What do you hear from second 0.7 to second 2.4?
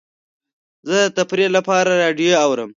زه د تفریح لپاره راډیو